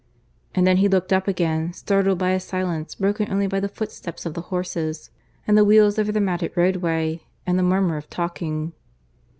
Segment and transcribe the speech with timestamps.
[0.55, 4.25] And then he looked up again, startled by a silence broken only by the footsteps
[4.25, 5.11] of the horses
[5.45, 8.73] and the wheels over the matted roadway, and the murmur of talking.